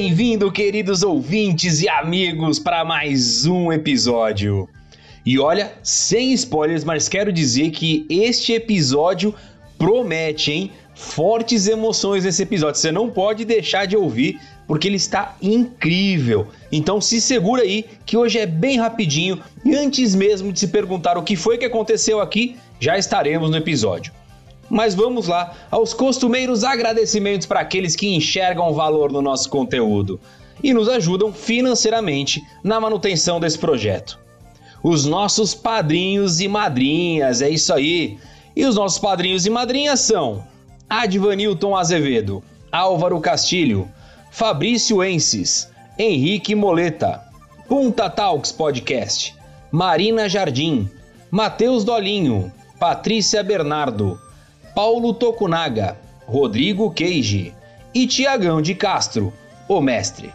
Bem-vindo, 0.00 0.52
queridos 0.52 1.02
ouvintes 1.02 1.82
e 1.82 1.88
amigos, 1.88 2.60
para 2.60 2.84
mais 2.84 3.46
um 3.46 3.72
episódio. 3.72 4.68
E 5.26 5.40
olha, 5.40 5.72
sem 5.82 6.32
spoilers, 6.34 6.84
mas 6.84 7.08
quero 7.08 7.32
dizer 7.32 7.72
que 7.72 8.06
este 8.08 8.52
episódio 8.52 9.34
promete, 9.76 10.52
hein? 10.52 10.70
Fortes 10.94 11.66
emoções 11.66 12.22
nesse 12.22 12.44
episódio. 12.44 12.80
Você 12.80 12.92
não 12.92 13.10
pode 13.10 13.44
deixar 13.44 13.88
de 13.88 13.96
ouvir, 13.96 14.40
porque 14.68 14.86
ele 14.86 14.98
está 14.98 15.36
incrível. 15.42 16.46
Então 16.70 17.00
se 17.00 17.20
segura 17.20 17.62
aí, 17.62 17.84
que 18.06 18.16
hoje 18.16 18.38
é 18.38 18.46
bem 18.46 18.78
rapidinho. 18.78 19.42
E 19.64 19.74
antes 19.74 20.14
mesmo 20.14 20.52
de 20.52 20.60
se 20.60 20.68
perguntar 20.68 21.18
o 21.18 21.24
que 21.24 21.34
foi 21.34 21.58
que 21.58 21.64
aconteceu 21.64 22.20
aqui, 22.20 22.54
já 22.78 22.96
estaremos 22.96 23.50
no 23.50 23.56
episódio. 23.56 24.12
Mas 24.70 24.94
vamos 24.94 25.26
lá 25.26 25.54
aos 25.70 25.94
costumeiros 25.94 26.64
agradecimentos 26.64 27.46
para 27.46 27.60
aqueles 27.60 27.96
que 27.96 28.14
enxergam 28.14 28.72
valor 28.74 29.10
no 29.10 29.22
nosso 29.22 29.48
conteúdo 29.48 30.20
e 30.62 30.74
nos 30.74 30.88
ajudam 30.88 31.32
financeiramente 31.32 32.42
na 32.62 32.80
manutenção 32.80 33.40
desse 33.40 33.58
projeto. 33.58 34.18
Os 34.82 35.06
nossos 35.06 35.54
padrinhos 35.54 36.40
e 36.40 36.48
madrinhas, 36.48 37.42
é 37.42 37.48
isso 37.48 37.72
aí. 37.72 38.18
E 38.54 38.64
os 38.64 38.76
nossos 38.76 38.98
padrinhos 38.98 39.46
e 39.46 39.50
madrinhas 39.50 40.00
são 40.00 40.44
Advanilton 40.88 41.76
Azevedo, 41.76 42.42
Álvaro 42.70 43.20
Castilho, 43.20 43.88
Fabrício 44.30 45.02
Ences, 45.02 45.70
Henrique 45.98 46.54
Moleta, 46.54 47.22
Punta 47.68 48.08
Talks 48.08 48.52
Podcast, 48.52 49.34
Marina 49.70 50.28
Jardim, 50.28 50.88
Matheus 51.30 51.84
Dolinho, 51.84 52.52
Patrícia 52.78 53.42
Bernardo, 53.42 54.18
Paulo 54.78 55.10
Tokunaga, 55.12 55.98
Rodrigo 56.24 56.88
Queige 56.92 57.52
e 57.92 58.06
Tiagão 58.06 58.62
de 58.62 58.76
Castro, 58.76 59.32
o 59.68 59.80
mestre. 59.80 60.32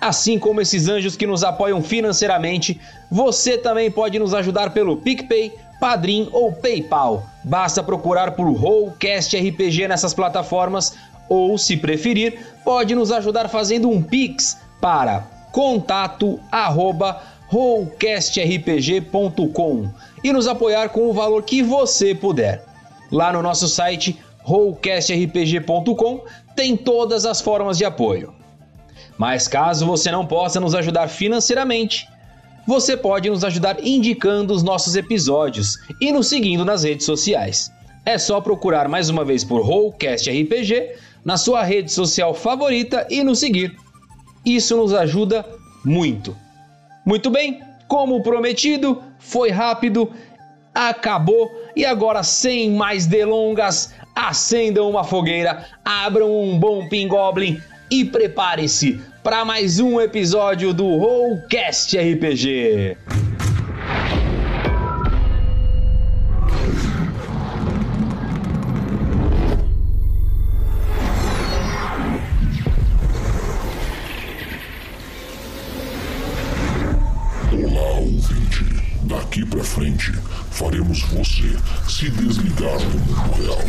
Assim 0.00 0.38
como 0.38 0.60
esses 0.60 0.88
anjos 0.88 1.16
que 1.16 1.26
nos 1.26 1.42
apoiam 1.42 1.82
financeiramente, 1.82 2.80
você 3.10 3.58
também 3.58 3.90
pode 3.90 4.20
nos 4.20 4.32
ajudar 4.34 4.70
pelo 4.70 4.98
PicPay, 4.98 5.52
Padrim 5.80 6.28
ou 6.30 6.52
PayPal. 6.52 7.26
Basta 7.42 7.82
procurar 7.82 8.36
por 8.36 8.48
Rollcast 8.52 9.36
RPG 9.36 9.88
nessas 9.88 10.14
plataformas 10.14 10.94
ou, 11.28 11.58
se 11.58 11.76
preferir, 11.76 12.38
pode 12.64 12.94
nos 12.94 13.10
ajudar 13.10 13.48
fazendo 13.48 13.90
um 13.90 14.00
Pix 14.00 14.56
para 14.80 15.26
contato 15.50 16.38
arroba 16.52 17.20
rollcastrpg.com 17.48 19.90
e 20.22 20.32
nos 20.32 20.46
apoiar 20.46 20.90
com 20.90 21.10
o 21.10 21.12
valor 21.12 21.42
que 21.42 21.64
você 21.64 22.14
puder. 22.14 22.75
Lá 23.10 23.32
no 23.32 23.42
nosso 23.42 23.68
site 23.68 24.18
rollcastrpg.com 24.42 26.24
tem 26.54 26.76
todas 26.76 27.26
as 27.26 27.40
formas 27.40 27.78
de 27.78 27.84
apoio. 27.84 28.34
Mas 29.18 29.48
caso 29.48 29.86
você 29.86 30.10
não 30.10 30.26
possa 30.26 30.60
nos 30.60 30.74
ajudar 30.74 31.08
financeiramente, 31.08 32.06
você 32.66 32.96
pode 32.96 33.30
nos 33.30 33.44
ajudar 33.44 33.84
indicando 33.84 34.52
os 34.52 34.62
nossos 34.62 34.96
episódios 34.96 35.78
e 36.00 36.10
nos 36.10 36.26
seguindo 36.26 36.64
nas 36.64 36.82
redes 36.82 37.06
sociais. 37.06 37.70
É 38.04 38.18
só 38.18 38.40
procurar 38.40 38.88
mais 38.88 39.08
uma 39.08 39.24
vez 39.24 39.42
por 39.44 39.62
Rollcast 39.62 40.30
RPG 40.30 40.96
na 41.24 41.36
sua 41.36 41.62
rede 41.62 41.90
social 41.90 42.34
favorita 42.34 43.06
e 43.10 43.22
nos 43.24 43.38
seguir. 43.38 43.76
Isso 44.44 44.76
nos 44.76 44.92
ajuda 44.92 45.44
muito. 45.84 46.36
Muito 47.04 47.30
bem, 47.30 47.60
como 47.88 48.22
prometido, 48.22 49.02
foi 49.18 49.50
rápido, 49.50 50.10
acabou 50.74 51.50
e 51.76 51.84
agora 51.84 52.22
sem 52.22 52.70
mais 52.70 53.06
delongas, 53.06 53.92
acendam 54.14 54.88
uma 54.88 55.04
fogueira, 55.04 55.66
abram 55.84 56.40
um 56.40 56.58
bom 56.58 56.88
pingoblin 56.88 57.60
e 57.90 58.04
prepare-se 58.04 58.98
para 59.22 59.44
mais 59.44 59.78
um 59.78 60.00
episódio 60.00 60.72
do 60.72 60.96
Rollcast 60.96 61.96
RPG. 61.98 62.96
Daqui 79.36 79.50
pra 79.50 79.62
frente, 79.62 80.12
faremos 80.50 81.02
você 81.02 81.54
se 81.86 82.08
desligar 82.08 82.78
do 82.78 82.98
mundo 83.00 83.32
real. 83.36 83.60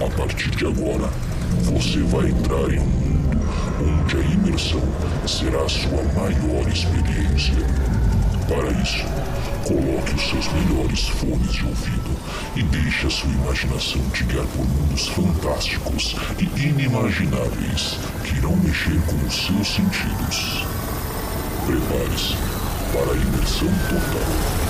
A 0.00 0.10
partir 0.16 0.50
de 0.50 0.66
agora, 0.66 1.10
você 1.64 1.98
vai 2.04 2.28
entrar 2.28 2.72
em 2.72 2.78
um 2.78 2.86
mundo 2.86 3.40
onde 3.80 4.16
a 4.16 4.20
imersão 4.20 4.80
será 5.26 5.64
a 5.64 5.68
sua 5.68 6.04
maior 6.14 6.68
experiência. 6.68 7.56
Para 8.50 8.68
isso, 8.82 9.04
coloque 9.62 10.12
os 10.12 10.28
seus 10.28 10.48
melhores 10.52 11.08
fones 11.08 11.52
de 11.52 11.64
ouvido 11.64 12.16
e 12.56 12.64
deixe 12.64 13.06
a 13.06 13.10
sua 13.10 13.30
imaginação 13.30 14.02
te 14.10 14.24
guiar 14.24 14.44
por 14.46 14.66
mundos 14.66 15.06
fantásticos 15.06 16.16
e 16.36 16.60
inimagináveis 16.60 17.96
que 18.24 18.38
irão 18.38 18.56
mexer 18.56 19.00
com 19.06 19.24
os 19.24 19.46
seus 19.46 19.68
sentidos. 19.68 20.66
Prepare-se 21.64 22.34
para 22.92 23.12
a 23.12 23.16
imersão 23.16 23.68
total. 23.88 24.69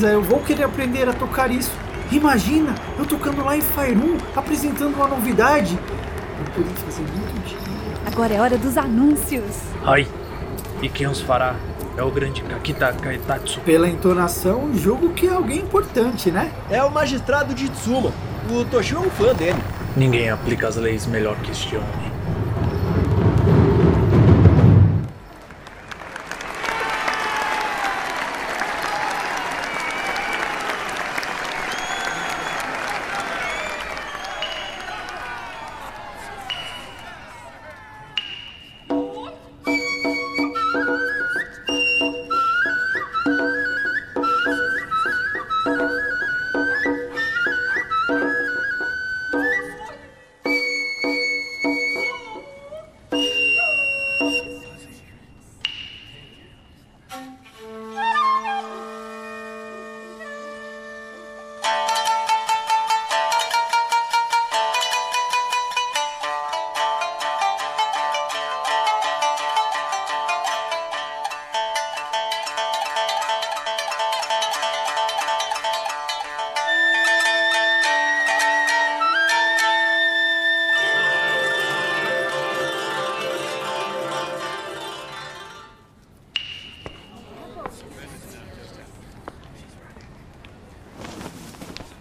Certeza 0.00 0.08
eu 0.08 0.22
vou 0.22 0.40
querer 0.40 0.64
aprender 0.64 1.08
a 1.08 1.12
tocar 1.12 1.50
isso. 1.50 1.70
Imagina, 2.10 2.74
eu 2.98 3.04
tocando 3.04 3.44
lá 3.44 3.56
em 3.56 3.60
Fairum, 3.60 4.16
apresentando 4.34 4.94
uma 4.94 5.06
novidade. 5.06 5.78
Eu 6.38 6.44
poderia 6.52 6.76
fazer 6.78 7.02
muito 7.02 7.44
dinheiro. 7.44 8.00
Agora 8.06 8.34
é 8.34 8.40
hora 8.40 8.56
dos 8.56 8.76
anúncios. 8.76 9.56
Ai, 9.84 10.08
e 10.82 10.88
quem 10.88 11.06
os 11.06 11.20
fará? 11.20 11.54
É 11.96 12.02
o 12.02 12.10
grande 12.10 12.42
Kakita 12.42 12.92
Kaitatsu. 12.94 13.60
Pela 13.60 13.88
entonação, 13.88 14.70
julgo 14.74 15.10
que 15.10 15.26
é 15.26 15.32
alguém 15.32 15.58
importante, 15.58 16.30
né? 16.30 16.50
É 16.70 16.82
o 16.82 16.90
magistrado 16.90 17.54
de 17.54 17.68
Tsuma. 17.68 18.12
O 18.50 18.64
Toshio 18.64 18.96
é 18.96 19.00
um 19.00 19.10
fã 19.10 19.34
dele. 19.34 19.62
Ninguém 19.96 20.30
aplica 20.30 20.68
as 20.68 20.76
leis 20.76 21.06
melhor 21.06 21.36
que 21.36 21.50
este 21.50 21.76
homem. 21.76 22.09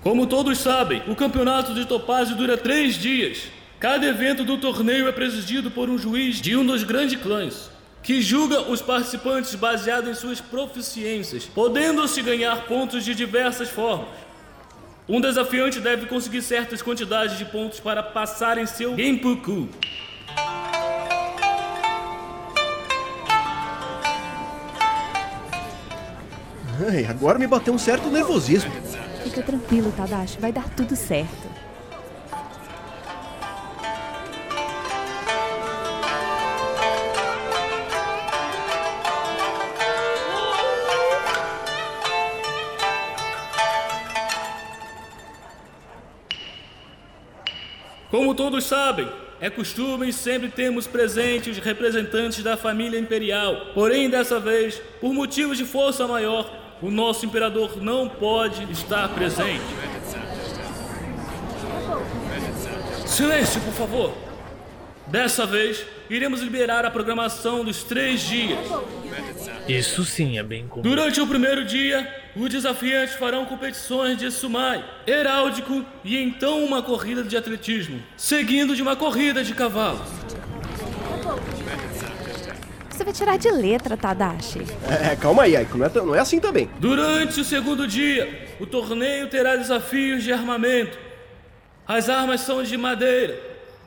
Como 0.10 0.26
todos 0.26 0.58
sabem, 0.58 1.04
o 1.08 1.16
campeonato 1.16 1.72
de 1.72 1.86
Topázio 1.86 2.36
dura 2.36 2.58
três 2.58 2.96
dias. 2.96 3.44
Cada 3.80 4.08
evento 4.08 4.44
do 4.44 4.58
torneio 4.58 5.08
é 5.08 5.12
presidido 5.12 5.70
por 5.70 5.88
um 5.88 6.00
juiz 6.00 6.42
de 6.42 6.58
um 6.58 6.66
dos 6.66 6.82
grandes 6.82 7.22
clãs, 7.22 7.70
que 8.02 8.20
julga 8.20 8.60
os 8.72 8.82
participantes 8.82 9.54
baseado 9.54 10.10
em 10.10 10.16
suas 10.16 10.42
proficiências, 10.42 11.46
podendo-se 11.46 12.24
ganhar 12.24 12.66
pontos 12.66 13.06
de 13.06 13.14
diversas 13.14 13.70
formas. 13.70 14.10
Um 15.08 15.22
desafiante 15.22 15.80
deve 15.80 16.08
conseguir 16.08 16.42
certas 16.42 16.82
quantidades 16.82 17.38
de 17.38 17.46
pontos 17.46 17.80
para 17.80 18.02
passar 18.02 18.58
em 18.58 18.66
seu 18.66 18.98
Genpuku. 18.98 19.70
Ai, 26.90 27.06
agora 27.06 27.38
me 27.38 27.46
bateu 27.46 27.76
um 27.76 27.78
certo 27.78 28.10
nervosismo. 28.10 28.72
Fica 29.24 29.42
tranquilo, 29.44 29.92
Tadashi, 29.96 30.40
vai 30.40 30.52
dar 30.52 30.70
tudo 30.70 30.96
certo. 30.96 31.50
Como 48.10 48.34
todos 48.34 48.64
sabem, 48.64 49.08
é 49.40 49.50
costume 49.50 50.12
sempre 50.12 50.50
termos 50.50 50.88
presente 50.88 51.50
os 51.50 51.60
representantes 51.60 52.44
da 52.44 52.58
família 52.58 53.00
imperial. 53.00 53.68
Porém, 53.74 54.10
dessa 54.10 54.40
vez, 54.40 54.82
por 55.00 55.14
motivos 55.14 55.58
de 55.58 55.64
força 55.64 56.08
maior, 56.08 56.59
o 56.82 56.90
nosso 56.90 57.26
imperador 57.26 57.82
não 57.82 58.08
pode 58.08 58.72
estar 58.72 59.10
presente. 59.10 59.64
Silêncio, 63.06 63.60
por 63.62 63.74
favor. 63.74 64.14
Dessa 65.08 65.46
vez, 65.46 65.84
iremos 66.10 66.42
liberar 66.42 66.86
a 66.86 66.92
programação 66.92 67.66
dos 67.66 67.84
três 67.84 68.22
dias. 68.22 68.60
Isso 69.68 70.06
sim 70.06 70.38
é 70.38 70.44
bem 70.44 70.68
comum. 70.68 70.84
Durante 70.84 71.20
o 71.20 71.28
primeiro 71.28 71.66
dia, 71.66 72.08
os 72.36 72.50
desafiantes 72.50 73.16
farão 73.16 73.46
competições 73.46 74.18
de 74.18 74.32
sumai, 74.32 74.84
heráldico 75.08 75.84
e 76.04 76.18
então 76.18 76.64
uma 76.64 76.82
corrida 76.82 77.24
de 77.24 77.36
atletismo, 77.36 78.02
seguindo 78.16 78.76
de 78.76 78.82
uma 78.82 78.96
corrida 78.96 79.44
de 79.44 79.54
cavalo. 79.54 80.00
Você 83.00 83.06
vai 83.06 83.14
tirar 83.14 83.38
de 83.38 83.50
letra, 83.50 83.96
Tadashi. 83.96 84.60
É, 85.10 85.16
calma 85.16 85.44
aí, 85.44 85.56
Aiko, 85.56 85.78
não 85.78 85.86
é, 85.86 85.90
não 85.96 86.16
é 86.16 86.20
assim 86.20 86.38
também. 86.38 86.70
Durante 86.80 87.40
o 87.40 87.46
segundo 87.46 87.88
dia, 87.88 88.50
o 88.60 88.66
torneio 88.66 89.30
terá 89.30 89.56
desafios 89.56 90.22
de 90.22 90.34
armamento. 90.34 91.00
As 91.88 92.10
armas 92.10 92.42
são 92.42 92.62
de 92.62 92.78
madeira. 92.78 93.40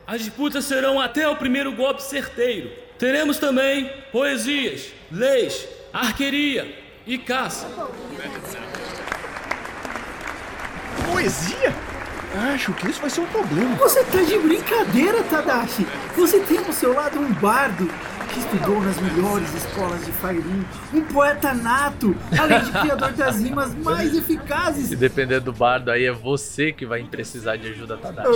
As 0.07 0.23
disputas 0.23 0.65
serão 0.65 0.99
até 0.99 1.29
o 1.29 1.37
primeiro 1.37 1.73
golpe 1.73 2.03
certeiro. 2.03 2.71
Teremos 2.99 3.37
também 3.37 3.93
poesias, 4.11 4.91
leis, 5.11 5.69
arqueria 5.93 6.75
e 7.07 7.19
caça. 7.19 7.69
Poesia? 11.13 11.75
Acho 12.55 12.73
que 12.73 12.89
isso 12.89 13.01
vai 13.03 13.11
ser 13.11 13.21
um 13.21 13.27
problema. 13.27 13.77
Você 13.77 14.03
tá 14.05 14.23
de 14.23 14.39
brincadeira, 14.39 15.23
Tadashi. 15.25 15.87
Você 16.17 16.41
tem 16.41 16.65
ao 16.65 16.73
seu 16.73 16.95
lado 16.95 17.21
um 17.21 17.31
bardo 17.35 17.91
que 18.33 18.39
estudou 18.39 18.81
nas 18.81 18.99
melhores 18.99 19.55
escolas 19.55 20.05
de 20.05 20.13
Fairim, 20.13 20.65
um 20.93 21.03
poeta 21.03 21.53
nato, 21.53 22.17
além 22.39 22.61
de 22.61 22.73
criador 22.73 23.13
das 23.13 23.41
rimas 23.41 23.75
mais 23.75 24.17
eficazes. 24.17 24.89
Se 24.89 24.97
depender 24.97 25.41
do 25.41 25.53
bardo, 25.53 25.91
aí 25.91 26.05
é 26.05 26.13
você 26.13 26.73
que 26.73 26.87
vai 26.87 27.03
precisar 27.05 27.57
de 27.57 27.69
ajuda, 27.69 27.97
Tadashi. 27.97 28.31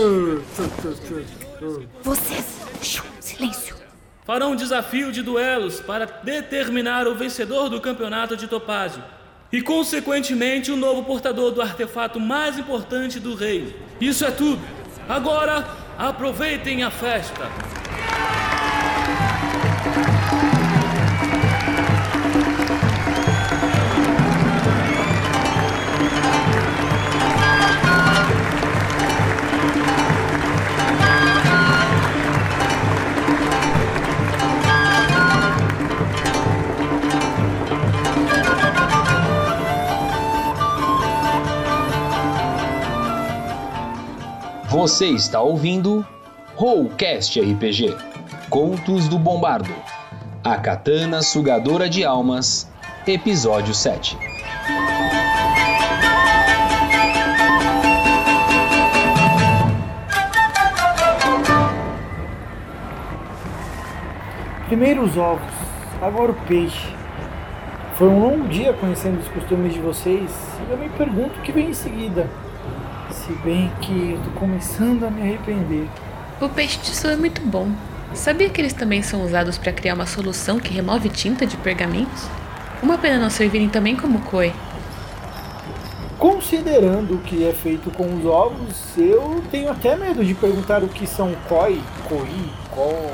Vocês, 2.03 2.45
silêncio. 3.21 3.77
Farão 4.25 4.53
um 4.53 4.57
desafio 4.57 5.13
de 5.13 5.23
duelos 5.23 5.81
para 5.81 6.05
determinar 6.05 7.07
o 7.07 7.15
vencedor 7.15 7.69
do 7.69 7.81
campeonato 7.81 8.37
de 8.37 8.49
Topázio. 8.49 9.03
E, 9.53 9.63
consequentemente, 9.63 10.73
o 10.73 10.77
novo 10.77 11.05
portador 11.05 11.53
do 11.53 11.63
artefato 11.63 12.19
mais 12.19 12.59
importante 12.59 13.21
do 13.21 13.37
reino. 13.37 13.73
Isso 14.01 14.25
é 14.25 14.31
tudo. 14.33 14.61
Agora, 15.09 15.65
aproveitem 15.97 16.83
a 16.83 16.91
festa. 16.91 17.49
Você 44.77 45.07
está 45.07 45.41
ouvindo 45.41 46.07
Rollcast 46.55 47.41
RPG 47.41 47.97
Contos 48.51 49.09
do 49.09 49.19
Bombardo 49.19 49.73
A 50.45 50.59
Katana 50.59 51.23
Sugadora 51.23 51.89
de 51.89 52.05
Almas 52.05 52.71
Episódio 53.07 53.73
7 53.73 54.19
Primeiro 64.67 65.05
os 65.05 65.17
ovos, 65.17 65.41
agora 66.03 66.33
o 66.33 66.35
peixe. 66.47 66.95
Foi 67.95 68.09
um 68.09 68.21
longo 68.21 68.47
dia 68.49 68.75
conhecendo 68.75 69.21
os 69.21 69.29
costumes 69.29 69.73
de 69.73 69.81
vocês 69.81 70.31
e 70.69 70.71
eu 70.71 70.77
me 70.77 70.91
pergunto 70.91 71.39
o 71.39 71.43
que 71.43 71.51
vem 71.51 71.71
em 71.71 71.75
seguida. 71.75 72.29
Se 73.27 73.33
bem 73.45 73.73
que 73.81 74.13
eu 74.13 74.23
tô 74.23 74.31
começando 74.39 75.05
a 75.05 75.11
me 75.11 75.21
arrepender. 75.21 75.89
O 76.41 76.49
peixe 76.49 76.79
de 76.79 76.95
sul 76.95 77.11
é 77.11 77.17
muito 77.17 77.41
bom. 77.41 77.69
Sabia 78.15 78.49
que 78.49 78.61
eles 78.61 78.73
também 78.73 79.03
são 79.03 79.25
usados 79.25 79.59
para 79.59 79.73
criar 79.73 79.95
uma 79.95 80.07
solução 80.07 80.61
que 80.61 80.73
remove 80.73 81.09
tinta 81.09 81.45
de 81.45 81.57
pergaminhos? 81.57 82.29
Uma 82.81 82.97
pena 82.97 83.19
não 83.19 83.29
servirem 83.29 83.69
também 83.69 83.97
como 83.97 84.21
koi. 84.21 84.53
considerando 86.19 87.15
o 87.15 87.19
que 87.19 87.45
é 87.45 87.53
feito 87.53 87.91
com 87.91 88.15
os 88.15 88.25
ovos, 88.25 88.97
eu 88.97 89.43
tenho 89.51 89.71
até 89.71 89.97
medo 89.97 90.25
de 90.25 90.33
perguntar 90.33 90.85
o 90.85 90.89
que 90.89 91.05
são 91.05 91.35
koi, 91.49 91.83
koi, 92.09 92.29
koi. 92.71 93.13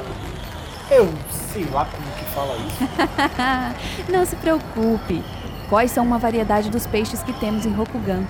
Eu 0.90 1.09
sei 1.31 1.64
lá 1.73 1.87
como 1.87 2.07
que 2.19 2.25
fala 2.35 2.54
isso. 2.59 4.12
Não 4.12 4.26
se 4.26 4.37
preocupe. 4.37 5.23
Quais 5.71 5.90
são 5.90 6.04
uma 6.04 6.19
variedade 6.19 6.69
dos 6.69 6.87
peixes 6.87 7.23
que 7.23 7.33
temos 7.33 7.64
em 7.64 7.73
Rokugan? 7.73 8.25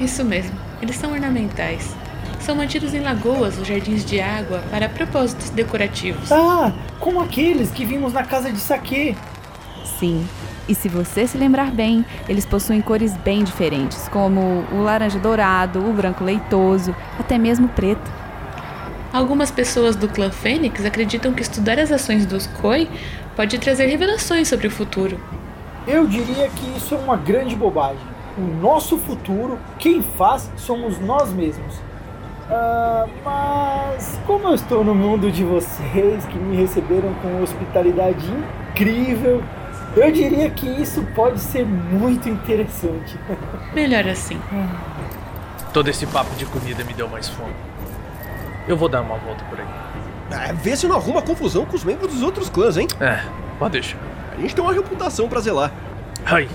Isso 0.00 0.24
mesmo, 0.24 0.58
eles 0.82 0.96
são 0.96 1.12
ornamentais. 1.12 1.94
São 2.40 2.54
mantidos 2.54 2.94
em 2.94 3.00
lagoas 3.00 3.58
ou 3.58 3.64
jardins 3.64 4.04
de 4.04 4.20
água 4.20 4.62
para 4.70 4.88
propósitos 4.88 5.50
decorativos. 5.50 6.32
Ah, 6.32 6.72
como 6.98 7.20
aqueles 7.20 7.70
que 7.70 7.84
vimos 7.84 8.12
na 8.12 8.24
casa 8.24 8.50
de 8.50 8.58
saque. 8.58 9.16
Sim. 9.98 10.26
E 10.68 10.74
se 10.74 10.88
você 10.88 11.26
se 11.26 11.36
lembrar 11.36 11.70
bem, 11.70 12.04
eles 12.28 12.46
possuem 12.46 12.80
cores 12.80 13.16
bem 13.16 13.42
diferentes, 13.42 14.08
como 14.08 14.64
o 14.72 14.82
laranja 14.82 15.18
dourado, 15.18 15.80
o 15.80 15.92
branco 15.92 16.22
leitoso, 16.22 16.94
até 17.18 17.36
mesmo 17.36 17.68
preto. 17.68 18.10
Algumas 19.12 19.50
pessoas 19.50 19.96
do 19.96 20.08
clã 20.08 20.30
Fênix 20.30 20.84
acreditam 20.84 21.32
que 21.32 21.42
estudar 21.42 21.78
as 21.80 21.90
ações 21.90 22.24
dos 22.24 22.46
Koi 22.46 22.88
pode 23.34 23.58
trazer 23.58 23.86
revelações 23.86 24.46
sobre 24.46 24.68
o 24.68 24.70
futuro. 24.70 25.18
Eu 25.86 26.06
diria 26.06 26.48
que 26.48 26.76
isso 26.76 26.94
é 26.94 26.98
uma 26.98 27.16
grande 27.16 27.56
bobagem. 27.56 27.98
O 28.40 28.62
nosso 28.62 28.96
futuro, 28.96 29.58
quem 29.78 30.00
faz, 30.00 30.50
somos 30.56 30.98
nós 30.98 31.30
mesmos. 31.30 31.78
Ah, 32.48 33.06
mas 33.22 34.18
como 34.26 34.48
eu 34.48 34.54
estou 34.54 34.82
no 34.82 34.94
mundo 34.94 35.30
de 35.30 35.44
vocês 35.44 36.24
que 36.24 36.38
me 36.38 36.56
receberam 36.56 37.12
com 37.20 37.42
hospitalidade 37.42 38.26
incrível, 38.70 39.42
eu 39.94 40.10
diria 40.10 40.48
que 40.48 40.66
isso 40.66 41.02
pode 41.14 41.38
ser 41.38 41.66
muito 41.66 42.30
interessante. 42.30 43.18
Melhor 43.74 44.08
assim. 44.08 44.40
Todo 45.70 45.88
esse 45.88 46.06
papo 46.06 46.34
de 46.36 46.46
comida 46.46 46.82
me 46.82 46.94
deu 46.94 47.08
mais 47.10 47.28
fome. 47.28 47.52
Eu 48.66 48.74
vou 48.74 48.88
dar 48.88 49.02
uma 49.02 49.18
volta 49.18 49.44
por 49.44 49.60
aí. 49.60 49.66
Ah, 50.32 50.52
vê 50.54 50.74
se 50.76 50.88
não 50.88 50.96
arruma 50.96 51.20
confusão 51.20 51.66
com 51.66 51.76
os 51.76 51.84
membros 51.84 52.14
dos 52.14 52.22
outros 52.22 52.48
clãs, 52.48 52.78
hein? 52.78 52.88
É, 53.00 53.20
pode 53.58 53.72
deixar. 53.72 53.98
A 54.32 54.40
gente 54.40 54.54
tem 54.54 54.64
uma 54.64 54.72
reputação 54.72 55.28
pra 55.28 55.40
zelar. 55.40 55.70
Ai, 56.24 56.48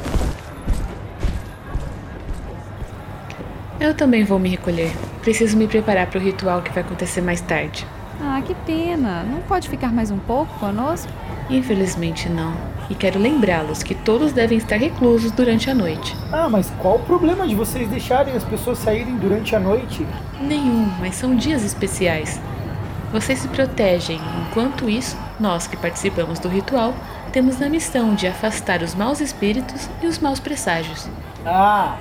Eu 3.80 3.94
também 3.94 4.24
vou 4.24 4.40
me 4.40 4.50
recolher. 4.50 4.92
Preciso 5.22 5.58
me 5.58 5.68
preparar 5.68 6.08
para 6.08 6.20
o 6.20 6.24
ritual 6.24 6.62
que 6.62 6.72
vai 6.72 6.84
acontecer 6.84 7.22
mais 7.22 7.42
tarde. 7.42 7.86
Ah, 8.22 8.42
que 8.46 8.56
pena. 8.66 9.24
Não 9.24 9.42
pode 9.42 9.68
ficar 9.68 9.92
mais 9.92 10.10
um 10.12 10.18
pouco 10.18 10.54
conosco? 10.60 11.12
Infelizmente 11.50 12.30
não. 12.30 12.54
E 12.90 12.96
quero 12.96 13.20
lembrá-los 13.20 13.84
que 13.84 13.94
todos 13.94 14.32
devem 14.32 14.58
estar 14.58 14.78
reclusos 14.78 15.32
durante 15.32 15.70
a 15.70 15.76
noite. 15.76 16.16
Ah, 16.32 16.48
mas 16.50 16.72
qual 16.80 16.96
o 16.96 17.00
problema 17.00 17.48
de 17.48 17.56
vocês 17.56 17.90
deixarem 17.90 18.36
as 18.36 18.44
pessoas 18.44 18.80
saírem 18.80 19.18
durante 19.18 19.56
a 19.56 19.60
noite? 19.60 20.06
Nenhum, 20.40 20.90
mas 21.00 21.16
são 21.16 21.36
dias 21.36 21.64
especiais. 21.64 22.40
Vocês 23.12 23.40
se 23.40 23.48
protegem, 23.50 24.20
enquanto 24.42 24.90
isso, 24.90 25.18
nós 25.40 25.68
que 25.68 25.78
participamos 25.78 26.40
do 26.40 26.48
ritual 26.48 26.94
temos 27.32 27.62
a 27.62 27.70
missão 27.70 28.16
de 28.16 28.28
afastar 28.28 28.82
os 28.82 28.96
maus 28.96 29.20
espíritos 29.20 29.90
e 30.02 30.08
os 30.08 30.20
maus 30.20 30.40
presságios. 30.40 31.08
Ah, 31.46 31.98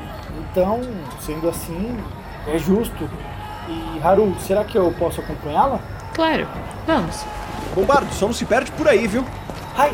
então, 0.55 0.81
sendo 1.21 1.49
assim, 1.49 1.99
é 2.47 2.57
justo. 2.57 3.11
E 3.69 4.01
Haru, 4.01 4.33
será 4.39 4.63
que 4.63 4.79
eu 4.79 4.95
posso 4.97 5.21
acompanhá-la? 5.21 5.81
Claro, 6.15 6.47
vamos. 6.87 7.25
Bombardo, 7.75 8.15
só 8.15 8.27
não 8.27 8.33
se 8.33 8.45
perde 8.45 8.71
por 8.71 8.87
aí, 8.87 9.09
viu? 9.09 9.25
Ai, 9.77 9.93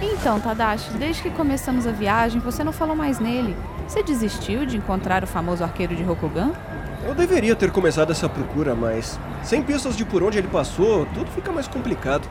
Então, 0.00 0.40
Tadashi, 0.40 0.90
desde 0.92 1.22
que 1.22 1.30
começamos 1.30 1.86
a 1.86 1.92
viagem, 1.92 2.40
você 2.40 2.64
não 2.64 2.72
falou 2.72 2.96
mais 2.96 3.18
nele. 3.18 3.54
Você 3.86 4.02
desistiu 4.02 4.64
de 4.64 4.78
encontrar 4.78 5.22
o 5.22 5.26
famoso 5.26 5.62
arqueiro 5.62 5.94
de 5.94 6.02
Rokugan? 6.02 6.52
Eu 7.04 7.14
deveria 7.14 7.54
ter 7.54 7.70
começado 7.70 8.10
essa 8.10 8.28
procura, 8.28 8.74
mas 8.74 9.20
sem 9.42 9.62
pistas 9.62 9.96
de 9.96 10.04
por 10.04 10.22
onde 10.22 10.38
ele 10.38 10.48
passou, 10.48 11.04
tudo 11.14 11.30
fica 11.30 11.52
mais 11.52 11.68
complicado. 11.68 12.28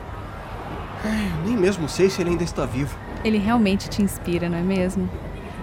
Eu 1.04 1.46
nem 1.46 1.56
mesmo 1.56 1.88
sei 1.88 2.10
se 2.10 2.20
ele 2.20 2.30
ainda 2.30 2.44
está 2.44 2.66
vivo. 2.66 2.96
Ele 3.24 3.38
realmente 3.38 3.88
te 3.88 4.02
inspira, 4.02 4.48
não 4.48 4.58
é 4.58 4.62
mesmo? 4.62 5.08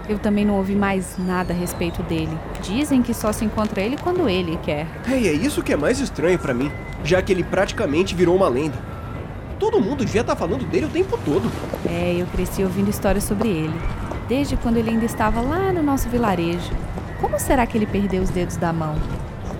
Eu 0.08 0.18
também 0.18 0.44
não 0.44 0.54
ouvi 0.54 0.74
mais 0.74 1.16
nada 1.18 1.52
a 1.52 1.56
respeito 1.56 2.02
dele. 2.04 2.36
Dizem 2.62 3.02
que 3.02 3.12
só 3.12 3.32
se 3.32 3.44
encontra 3.44 3.80
ele 3.80 3.96
quando 3.96 4.28
ele 4.28 4.58
quer. 4.62 4.86
É, 5.10 5.18
e 5.18 5.28
é 5.28 5.32
isso 5.32 5.62
que 5.62 5.72
é 5.72 5.76
mais 5.76 5.98
estranho 5.98 6.38
pra 6.38 6.54
mim, 6.54 6.70
já 7.02 7.20
que 7.20 7.32
ele 7.32 7.42
praticamente 7.42 8.14
virou 8.14 8.36
uma 8.36 8.48
lenda. 8.48 8.78
Todo 9.58 9.80
mundo 9.80 10.04
devia 10.04 10.20
estar 10.20 10.36
falando 10.36 10.64
dele 10.64 10.86
o 10.86 10.90
tempo 10.90 11.18
todo. 11.24 11.50
É, 11.88 12.14
eu 12.18 12.26
cresci 12.26 12.62
ouvindo 12.62 12.90
histórias 12.90 13.24
sobre 13.24 13.48
ele, 13.48 13.74
desde 14.28 14.56
quando 14.56 14.76
ele 14.76 14.90
ainda 14.90 15.06
estava 15.06 15.40
lá 15.40 15.72
no 15.72 15.82
nosso 15.82 16.08
vilarejo. 16.08 16.70
Como 17.20 17.40
será 17.40 17.66
que 17.66 17.76
ele 17.76 17.86
perdeu 17.86 18.22
os 18.22 18.30
dedos 18.30 18.56
da 18.56 18.72
mão? 18.72 18.94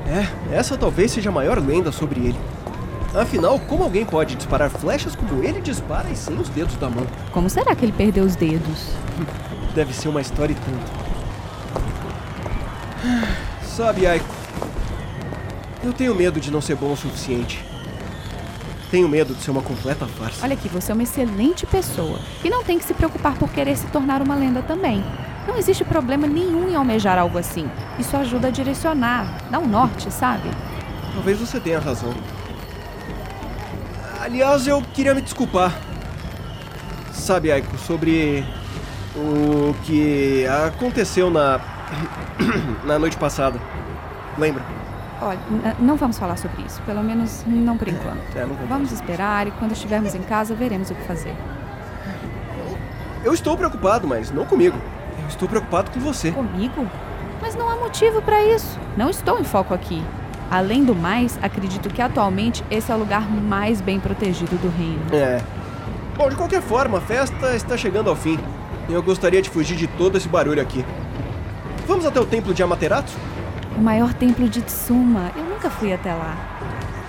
É, 0.06 0.54
essa 0.54 0.76
talvez 0.76 1.11
seja 1.11 1.30
a 1.30 1.33
maior 1.33 1.59
lenda 1.59 1.90
sobre 1.90 2.21
ele. 2.21 2.38
Afinal, 3.17 3.59
como 3.61 3.83
alguém 3.83 4.05
pode 4.05 4.35
disparar 4.35 4.69
flechas 4.69 5.17
como 5.17 5.43
ele 5.43 5.63
dispara 5.63 6.11
e 6.11 6.17
sem 6.17 6.39
os 6.39 6.51
dedos 6.51 6.77
da 6.77 6.91
mão? 6.91 7.07
Como 7.33 7.49
será 7.49 7.75
que 7.75 7.83
ele 7.83 7.93
perdeu 7.93 8.23
os 8.25 8.37
dedos? 8.37 8.91
Deve 9.75 9.95
ser 9.95 10.09
uma 10.09 10.21
história 10.21 10.53
e 10.53 10.57
tanto. 10.57 11.07
Sabe, 13.65 14.07
Aiko, 14.07 14.27
eu 15.83 15.95
tenho 15.95 16.15
medo 16.15 16.39
de 16.39 16.51
não 16.51 16.61
ser 16.61 16.77
bom 16.77 16.93
o 16.93 16.97
suficiente. 16.97 17.65
Tenho 18.91 19.09
medo 19.09 19.35
de 19.35 19.43
ser 19.43 19.51
uma 19.51 19.63
completa 19.63 20.07
farsa. 20.07 20.45
Olha 20.45 20.53
aqui, 20.53 20.69
você 20.69 20.93
é 20.93 20.95
uma 20.95 21.03
excelente 21.03 21.65
pessoa 21.65 22.19
e 22.45 22.51
não 22.51 22.63
tem 22.63 22.79
que 22.79 22.85
se 22.85 22.93
preocupar 22.93 23.39
por 23.39 23.49
querer 23.49 23.79
se 23.79 23.87
tornar 23.87 24.21
uma 24.21 24.35
lenda 24.35 24.61
também. 24.61 25.03
Não 25.49 25.57
existe 25.57 25.85
problema 25.85 26.27
nenhum 26.27 26.69
em 26.69 26.75
almejar 26.75 27.19
algo 27.19 27.39
assim. 27.39 27.67
Isso 27.99 28.15
ajuda 28.15 28.49
a 28.49 28.51
direcionar, 28.51 29.43
dá 29.51 29.59
um 29.59 29.67
norte, 29.67 30.13
sabe? 30.13 30.51
Talvez 31.15 31.39
você 31.39 31.59
tenha 31.59 31.79
razão. 31.79 32.13
Aliás, 34.26 34.66
eu 34.66 34.83
queria 34.92 35.14
me 35.14 35.23
desculpar. 35.23 35.73
Sabe, 37.12 37.52
Aiko, 37.52 37.78
sobre 37.78 38.45
o 39.14 39.73
que 39.85 40.45
aconteceu 40.66 41.30
na 41.30 41.61
na 42.83 42.99
noite 42.99 43.16
passada. 43.16 43.56
Lembra? 44.37 44.64
Olha, 45.23 45.38
não 45.78 45.95
vamos 45.95 46.18
falar 46.18 46.37
sobre 46.38 46.61
isso, 46.62 46.83
pelo 46.83 47.04
menos 47.04 47.45
não 47.47 47.78
por 47.78 47.87
enquanto. 47.87 48.37
É, 48.37 48.45
não 48.45 48.56
Vamos 48.68 48.90
esperar 48.90 49.47
e 49.47 49.52
quando 49.52 49.71
estivermos 49.71 50.12
em 50.12 50.23
casa 50.23 50.56
veremos 50.56 50.90
o 50.90 50.95
que 50.97 51.02
fazer. 51.04 51.37
Eu 53.23 53.33
estou 53.33 53.56
preocupado, 53.56 54.09
mas 54.09 54.33
não 54.33 54.45
comigo. 54.45 54.76
Eu 55.23 55.28
estou 55.28 55.49
preocupado 55.49 55.92
com 55.92 56.00
você. 56.00 56.33
Comigo? 56.33 56.85
Mas 57.40 57.54
não 57.54 57.68
há 57.68 57.76
motivo 57.76 58.21
para 58.23 58.42
isso. 58.42 58.76
Não 58.97 59.09
estou 59.09 59.38
em 59.38 59.45
foco 59.45 59.73
aqui. 59.73 60.02
Além 60.50 60.85
do 60.85 60.95
mais, 60.95 61.38
acredito 61.43 61.88
que 61.88 62.00
atualmente 62.00 62.65
esse 62.71 62.91
é 62.91 62.95
o 62.95 62.99
lugar 62.99 63.29
mais 63.29 63.81
bem 63.81 63.99
protegido 63.99 64.57
do 64.57 64.69
reino. 64.69 65.03
É. 65.12 65.43
Bom, 66.17 66.29
de 66.29 66.37
qualquer 66.37 66.62
forma, 66.62 66.99
a 66.99 67.00
festa 67.00 67.55
está 67.55 67.76
chegando 67.76 68.09
ao 68.09 68.17
fim. 68.17 68.38
E 68.88 68.93
eu 68.93 69.03
gostaria 69.03 69.43
de 69.43 69.50
fugir 69.50 69.76
de 69.76 69.87
todo 69.87 70.17
esse 70.17 70.29
barulho 70.29 70.62
aqui. 70.62 70.85
Vamos 71.87 72.07
até 72.07 72.21
o 72.21 72.26
templo 72.26 72.55
de 72.55 72.62
Amaterasu? 72.62 73.17
O 73.76 73.81
maior 73.81 74.15
templo 74.15 74.49
de 74.49 74.62
Tsuma. 74.62 75.31
Eu 75.37 75.45
nunca 75.45 75.69
fui 75.69 75.93
até 75.93 76.12
lá. 76.12 76.37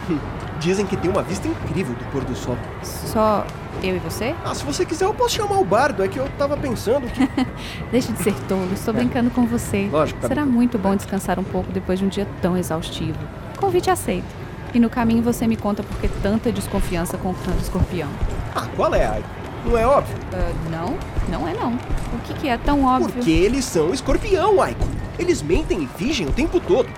Dizem 0.68 0.86
que 0.86 0.98
tem 0.98 1.10
uma 1.10 1.24
vista 1.24 1.48
incrível 1.48 1.96
do 1.96 2.04
pôr 2.12 2.26
do 2.26 2.36
sol. 2.36 2.58
Só 2.84 3.48
eu 3.82 3.96
e 3.96 4.00
você? 4.00 4.36
Ah, 4.44 4.54
se 4.54 4.66
você 4.66 4.86
quiser, 4.86 5.06
eu 5.06 5.14
posso 5.14 5.34
chamar 5.36 5.60
o 5.60 5.64
bardo. 5.64 6.04
É 6.04 6.10
que 6.10 6.20
eu 6.20 6.28
tava 6.38 6.58
pensando 6.58 7.08
que. 7.08 7.22
Deixe 7.90 8.12
de 8.12 8.22
ser 8.22 8.34
tolo, 8.50 8.68
estou 8.74 8.94
brincando 8.94 9.30
com 9.30 9.46
você. 9.46 9.88
Lógico, 9.90 10.20
tá 10.20 10.28
Será 10.28 10.44
bom. 10.44 10.52
muito 10.52 10.78
bom 10.78 10.94
descansar 10.94 11.40
um 11.40 11.44
pouco 11.46 11.72
depois 11.72 12.00
de 12.00 12.04
um 12.04 12.10
dia 12.10 12.28
tão 12.42 12.58
exaustivo. 12.58 13.18
Convite 13.58 13.90
aceito. 13.90 14.28
E 14.74 14.80
no 14.80 14.90
caminho 14.90 15.24
você 15.24 15.48
me 15.48 15.56
conta 15.56 15.84
por 15.84 15.98
que 16.02 16.10
tanta 16.22 16.52
desconfiança 16.52 17.18
com 17.18 17.30
o 17.30 17.34
clã 17.34 17.54
do 17.54 17.62
escorpião. 17.62 18.10
Ah, 18.54 18.68
qual 18.76 18.94
é, 18.94 19.08
Aiko? 19.08 19.30
Não 19.66 19.78
é 19.78 19.88
óbvio? 19.88 20.18
Ah, 20.34 20.52
não, 20.70 20.98
não 21.30 21.48
é 21.48 21.54
não. 21.54 21.76
O 21.76 22.20
que, 22.26 22.34
que 22.34 22.50
é 22.50 22.58
tão 22.58 22.84
óbvio? 22.84 23.14
Porque 23.14 23.32
eles 23.32 23.64
são 23.64 23.94
escorpião, 23.94 24.62
Aiko. 24.62 24.86
Eles 25.18 25.42
mentem 25.42 25.84
e 25.84 25.88
fingem 25.88 26.28
o 26.28 26.32
tempo 26.34 26.60
todo. 26.60 26.90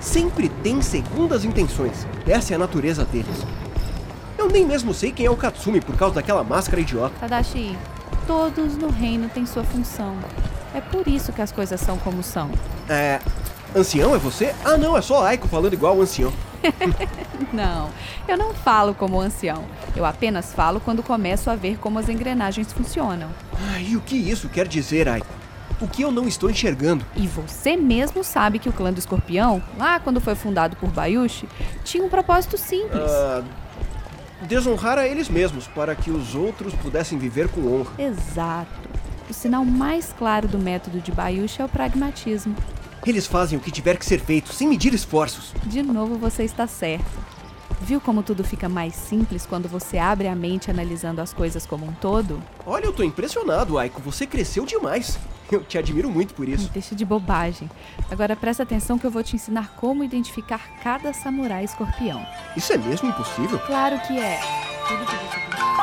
Sempre 0.00 0.48
têm 0.48 0.80
segundas 0.80 1.44
intenções. 1.44 2.06
Essa 2.26 2.54
é 2.54 2.56
a 2.56 2.58
natureza 2.58 3.04
deles. 3.04 3.44
Eu 4.38 4.48
nem 4.48 4.64
mesmo 4.64 4.94
sei 4.94 5.12
quem 5.12 5.26
é 5.26 5.30
o 5.30 5.36
Katsumi 5.36 5.80
por 5.80 5.94
causa 5.96 6.14
daquela 6.14 6.42
máscara 6.42 6.80
idiota. 6.80 7.14
Tadashi, 7.20 7.76
todos 8.26 8.76
no 8.76 8.88
reino 8.88 9.28
têm 9.28 9.44
sua 9.44 9.62
função. 9.62 10.16
É 10.74 10.80
por 10.80 11.06
isso 11.06 11.32
que 11.32 11.42
as 11.42 11.52
coisas 11.52 11.80
são 11.80 11.98
como 11.98 12.22
são. 12.22 12.50
É. 12.88 13.20
Ancião 13.76 14.14
é 14.14 14.18
você? 14.18 14.54
Ah, 14.64 14.76
não, 14.76 14.96
é 14.96 15.02
só 15.02 15.24
Aiko 15.24 15.46
falando 15.46 15.74
igual 15.74 15.96
o 15.96 16.02
ancião. 16.02 16.32
Não, 17.52 17.90
eu 18.28 18.36
não 18.36 18.52
falo 18.54 18.94
como 18.94 19.20
ancião. 19.20 19.64
Eu 19.96 20.04
apenas 20.04 20.52
falo 20.52 20.78
quando 20.78 21.02
começo 21.02 21.50
a 21.50 21.56
ver 21.56 21.78
como 21.78 21.98
as 21.98 22.08
engrenagens 22.08 22.72
funcionam. 22.72 23.28
Ah, 23.54 23.80
e 23.80 23.96
o 23.96 24.00
que 24.00 24.14
isso 24.14 24.48
quer 24.48 24.68
dizer, 24.68 25.08
Aiko? 25.08 25.39
O 25.80 25.88
que 25.88 26.02
eu 26.02 26.10
não 26.12 26.28
estou 26.28 26.50
enxergando? 26.50 27.04
E 27.16 27.26
você 27.26 27.76
mesmo 27.76 28.22
sabe 28.22 28.58
que 28.58 28.68
o 28.68 28.72
clã 28.72 28.92
do 28.92 28.98
escorpião, 28.98 29.62
lá 29.78 29.98
quando 29.98 30.20
foi 30.20 30.34
fundado 30.34 30.76
por 30.76 30.90
Bayushi, 30.90 31.48
tinha 31.82 32.04
um 32.04 32.08
propósito 32.08 32.58
simples. 32.58 33.10
Ah, 33.10 33.42
Desonrar 34.42 34.98
a 34.98 35.06
eles 35.06 35.28
mesmos 35.28 35.66
para 35.68 35.94
que 35.94 36.10
os 36.10 36.34
outros 36.34 36.74
pudessem 36.74 37.18
viver 37.18 37.48
com 37.48 37.60
honra. 37.66 37.90
Exato. 37.98 38.88
O 39.28 39.34
sinal 39.34 39.64
mais 39.64 40.14
claro 40.18 40.48
do 40.48 40.58
método 40.58 40.98
de 40.98 41.12
Bayush 41.12 41.60
é 41.60 41.64
o 41.64 41.68
pragmatismo. 41.68 42.54
Eles 43.06 43.26
fazem 43.26 43.58
o 43.58 43.60
que 43.60 43.70
tiver 43.70 43.96
que 43.96 44.04
ser 44.04 44.20
feito, 44.20 44.52
sem 44.52 44.66
medir 44.68 44.92
esforços. 44.92 45.54
De 45.64 45.82
novo, 45.82 46.16
você 46.18 46.42
está 46.42 46.66
certo. 46.66 47.04
Viu 47.82 48.00
como 48.00 48.22
tudo 48.22 48.44
fica 48.44 48.68
mais 48.68 48.94
simples 48.94 49.46
quando 49.46 49.68
você 49.68 49.96
abre 49.98 50.28
a 50.28 50.34
mente 50.34 50.70
analisando 50.70 51.20
as 51.20 51.32
coisas 51.32 51.64
como 51.64 51.86
um 51.86 51.92
todo? 51.92 52.42
Olha, 52.66 52.84
eu 52.86 52.92
tô 52.92 53.02
impressionado, 53.02 53.78
Aiko. 53.78 54.02
Você 54.02 54.26
cresceu 54.26 54.66
demais. 54.66 55.18
Eu 55.60 55.64
te 55.64 55.76
admiro 55.76 56.08
muito 56.10 56.34
por 56.34 56.48
isso. 56.48 56.70
Deixa 56.72 56.94
de 56.94 57.04
bobagem. 57.04 57.68
Agora 58.10 58.36
presta 58.36 58.62
atenção 58.62 58.98
que 58.98 59.06
eu 59.06 59.10
vou 59.10 59.22
te 59.22 59.34
ensinar 59.34 59.74
como 59.76 60.04
identificar 60.04 60.60
cada 60.82 61.12
samurai 61.12 61.64
escorpião. 61.64 62.24
Isso 62.56 62.72
é 62.72 62.78
mesmo 62.78 63.08
impossível? 63.08 63.58
Claro 63.60 63.98
que 64.06 64.18
é. 64.18 64.40
Tudo 64.86 65.04
que 65.06 65.16
você 65.16 65.79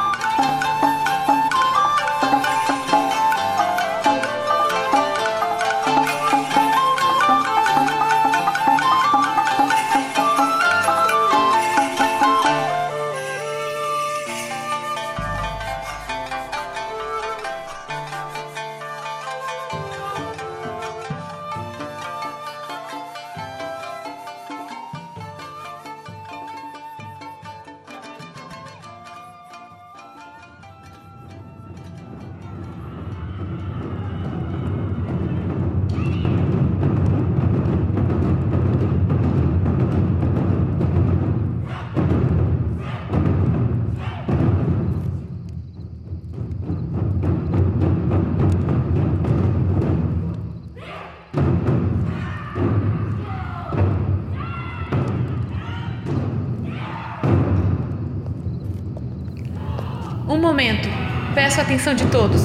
momento. 60.58 60.90
Peço 61.36 61.60
a 61.60 61.64
atenção 61.64 61.94
de 61.94 62.10
todos. 62.10 62.42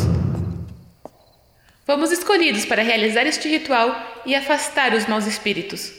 Fomos 1.87 2.13
escolhidos 2.13 2.67
para 2.67 2.83
realizar 2.83 3.27
este 3.27 3.49
ritual 3.49 4.23
e 4.27 4.35
afastar 4.35 4.93
os 4.93 5.07
maus 5.07 5.27
espíritos. 5.27 5.91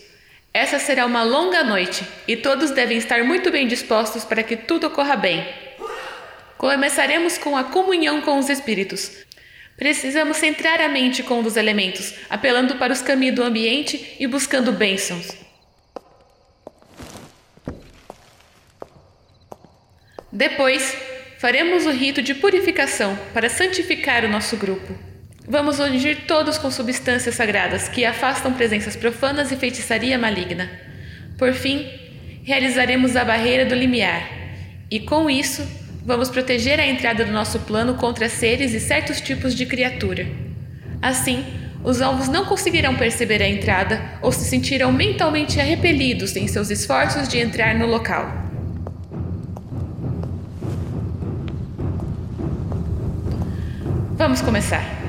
Essa 0.53 0.77
será 0.77 1.07
uma 1.07 1.23
longa 1.23 1.63
noite 1.63 2.05
e 2.27 2.37
todos 2.37 2.69
devem 2.69 2.99
estar 2.99 3.23
muito 3.23 3.49
bem 3.49 3.67
dispostos 3.67 4.23
para 4.23 4.43
que 4.43 4.55
tudo 4.55 4.85
ocorra 4.85 5.15
bem. 5.15 5.43
Começaremos 6.55 7.39
com 7.39 7.57
a 7.57 7.63
comunhão 7.63 8.21
com 8.21 8.37
os 8.37 8.47
espíritos. 8.47 9.11
Precisamos 9.75 10.37
centrar 10.37 10.81
a 10.81 10.89
mente 10.89 11.23
com 11.23 11.39
um 11.39 11.43
dos 11.43 11.57
elementos, 11.57 12.13
apelando 12.29 12.75
para 12.75 12.93
os 12.93 13.01
caminhos 13.01 13.37
do 13.37 13.43
ambiente 13.43 14.17
e 14.19 14.27
buscando 14.27 14.71
bênçãos. 14.71 15.29
Depois, 20.31 20.95
faremos 21.43 21.85
o 21.85 21.91
rito 21.91 22.21
de 22.21 22.33
purificação 22.33 23.19
para 23.33 23.49
santificar 23.49 24.23
o 24.23 24.29
nosso 24.29 24.55
grupo. 24.55 24.95
Vamos 25.45 25.77
ungir 25.77 26.19
todos 26.25 26.57
com 26.57 26.71
substâncias 26.71 27.35
sagradas 27.35 27.89
que 27.89 28.05
afastam 28.05 28.53
presenças 28.53 28.95
profanas 28.95 29.51
e 29.51 29.57
feitiçaria 29.57 30.17
maligna. 30.17 30.71
Por 31.37 31.51
fim, 31.51 31.85
realizaremos 32.45 33.17
a 33.17 33.25
barreira 33.25 33.65
do 33.65 33.75
limiar, 33.75 34.25
e 34.89 35.01
com 35.01 35.29
isso, 35.29 35.67
vamos 36.05 36.29
proteger 36.29 36.79
a 36.79 36.87
entrada 36.87 37.25
do 37.25 37.33
nosso 37.33 37.59
plano 37.59 37.95
contra 37.95 38.29
seres 38.29 38.73
e 38.73 38.79
certos 38.79 39.19
tipos 39.19 39.53
de 39.53 39.65
criatura. 39.65 40.25
Assim, 41.01 41.43
os 41.83 42.01
alvos 42.01 42.29
não 42.29 42.45
conseguirão 42.45 42.95
perceber 42.95 43.41
a 43.41 43.49
entrada 43.49 44.01
ou 44.21 44.31
se 44.31 44.45
sentirão 44.45 44.93
mentalmente 44.93 45.57
repelidos 45.57 46.37
em 46.37 46.47
seus 46.47 46.69
esforços 46.69 47.27
de 47.27 47.37
entrar 47.37 47.75
no 47.75 47.85
local. 47.85 48.42
Vamos 54.33 54.41
começar. 54.43 55.02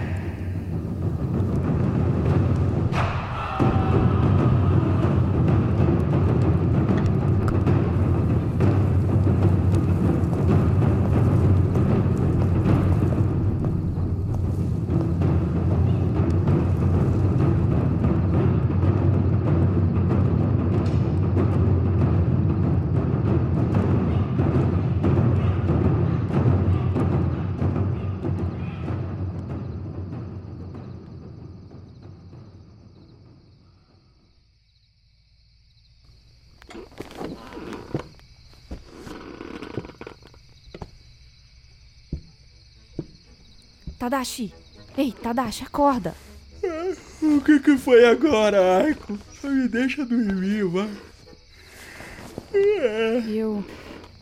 Tadashi! 44.05 44.53
Ei, 44.99 45.13
Tadashi, 45.13 45.65
acorda! 45.65 46.15
O 47.23 47.41
que 47.41 47.59
que 47.59 47.79
foi 47.79 48.05
agora, 48.05 48.85
Aiko? 48.85 49.19
Só 49.41 49.49
me 49.49 49.67
deixa 49.67 50.05
dormir, 50.05 50.65
vai. 50.65 50.91
Eu 53.27 53.65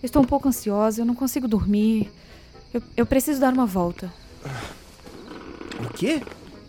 estou 0.01 0.23
um 0.23 0.25
pouco 0.25 0.49
ansiosa, 0.49 1.01
eu 1.01 1.05
não 1.05 1.17
consigo 1.17 1.49
dormir. 1.49 2.13
Eu, 2.73 2.81
eu 2.97 3.05
preciso 3.05 3.41
dar 3.41 3.53
uma 3.53 3.67
volta. 3.67 4.13
O 5.81 5.93
quê? 5.93 6.23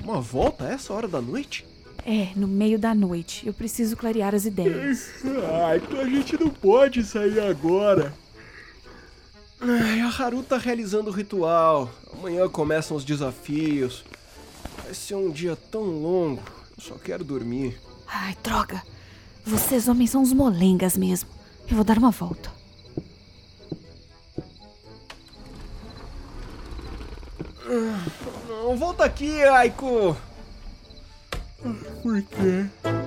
Uma 0.04 0.20
volta 0.20 0.66
a 0.66 0.72
essa 0.72 0.92
hora 0.92 1.08
da 1.08 1.22
noite? 1.22 1.68
É, 2.04 2.30
no 2.36 2.48
meio 2.48 2.80
da 2.80 2.96
noite. 2.96 3.46
Eu 3.46 3.54
preciso 3.54 3.96
clarear 3.96 4.34
as 4.34 4.46
ideias. 4.46 5.24
Aiko, 5.70 5.98
a 5.98 6.06
gente 6.06 6.36
não 6.40 6.50
pode 6.50 7.04
sair 7.04 7.40
agora. 7.40 8.12
Ai, 9.62 10.02
a 10.02 10.10
Haru 10.10 10.42
tá 10.42 10.58
realizando 10.58 11.12
o 11.12 11.14
ritual. 11.14 11.90
Amanhã 12.24 12.48
começam 12.48 12.96
os 12.96 13.04
desafios. 13.04 14.06
Vai 14.82 14.94
ser 14.94 15.16
um 15.16 15.30
dia 15.30 15.58
tão 15.58 15.82
longo. 15.82 16.42
Eu 16.78 16.82
só 16.82 16.96
quero 16.96 17.22
dormir. 17.22 17.78
Ai, 18.08 18.34
droga! 18.42 18.82
Vocês 19.46 19.90
homens 19.90 20.12
são 20.12 20.22
uns 20.22 20.32
molengas 20.32 20.96
mesmo. 20.96 21.30
Eu 21.70 21.76
vou 21.76 21.84
dar 21.84 21.98
uma 21.98 22.12
volta. 22.12 22.50
Não, 28.48 28.78
volta 28.78 29.04
aqui, 29.04 29.44
Aiko! 29.44 30.16
Por 32.02 32.22
quê? 32.22 33.03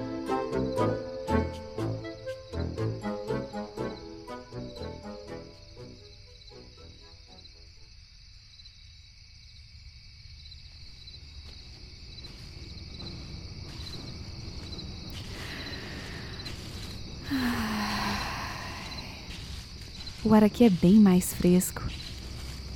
O 20.27 20.35
ar 20.35 20.43
aqui 20.43 20.65
é 20.65 20.69
bem 20.69 20.95
mais 20.95 21.33
fresco 21.33 21.85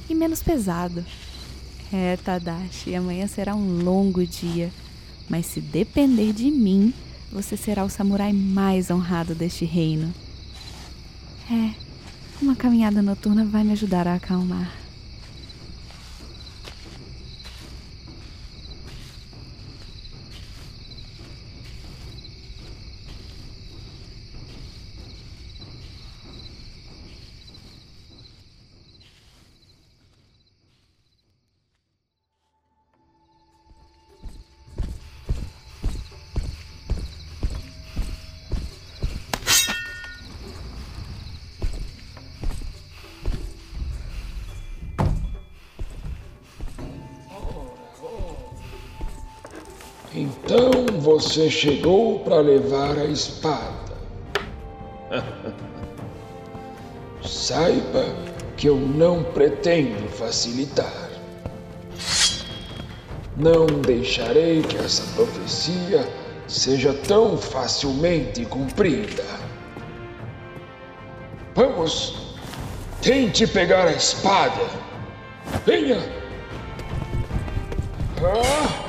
e 0.09 0.15
menos 0.15 0.41
pesado. 0.41 1.05
É, 1.93 2.17
Tadashi, 2.17 2.95
amanhã 2.95 3.27
será 3.27 3.57
um 3.57 3.83
longo 3.83 4.25
dia, 4.25 4.71
mas 5.29 5.47
se 5.47 5.61
depender 5.61 6.33
de 6.33 6.49
mim, 6.49 6.95
você 7.33 7.57
será 7.57 7.85
o 7.85 7.91
samurai 7.91 8.33
mais 8.33 8.89
honrado 8.89 9.35
deste 9.35 9.65
reino. 9.65 10.15
É, 11.51 11.75
uma 12.41 12.55
caminhada 12.55 13.03
noturna 13.03 13.45
vai 13.45 13.65
me 13.65 13.73
ajudar 13.73 14.07
a 14.07 14.15
acalmar. 14.15 14.80
Você 51.21 51.51
chegou 51.51 52.21
para 52.21 52.41
levar 52.41 52.97
a 52.99 53.05
espada. 53.05 53.95
Saiba 57.23 58.07
que 58.57 58.69
eu 58.69 58.77
não 58.77 59.23
pretendo 59.23 60.09
facilitar. 60.09 61.11
Não 63.37 63.67
deixarei 63.67 64.63
que 64.63 64.79
essa 64.79 65.03
profecia 65.15 66.09
seja 66.49 66.95
tão 67.07 67.37
facilmente 67.37 68.47
cumprida. 68.47 69.25
Vamos, 71.55 72.35
tente 73.03 73.47
pegar 73.47 73.87
a 73.87 73.93
espada. 73.93 74.71
Venha! 75.67 75.99
Ah! 78.23 78.81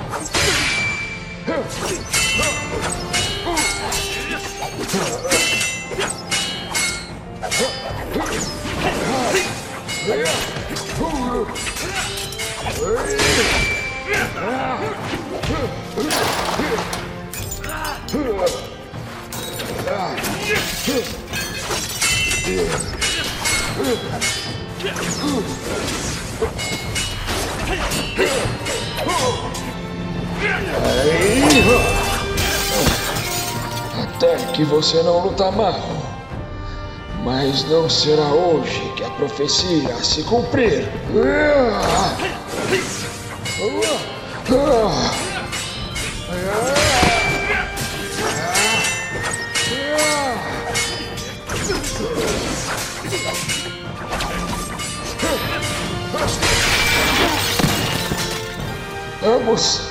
Hey! 31.04 32.11
Até 34.22 34.38
que 34.54 34.64
você 34.64 35.02
não 35.02 35.18
luta 35.18 35.50
mal. 35.50 35.74
Mas 37.24 37.68
não 37.68 37.90
será 37.90 38.28
hoje 38.28 38.80
que 38.96 39.04
a 39.04 39.10
profecia 39.10 39.96
se 39.96 40.22
cumprir. 40.22 40.88
Vamos, 59.20 59.82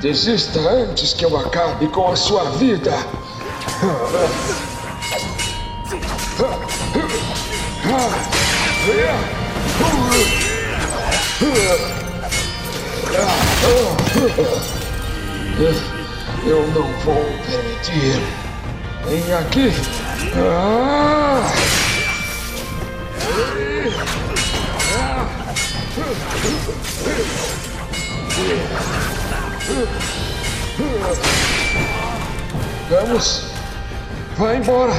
desista 0.00 0.60
antes 0.60 1.12
que 1.12 1.24
eu 1.24 1.36
acabe 1.36 1.88
com 1.88 2.08
a 2.08 2.14
sua 2.14 2.44
vida. 2.52 2.92
Eu 16.46 16.66
não 16.68 16.92
vou 17.00 17.24
permitir. 17.46 18.22
Vem 19.04 19.34
aqui. 19.34 19.70
Ah! 20.34 21.42
Vamos. 32.88 33.53
Vai 34.36 34.56
embora. 34.56 34.92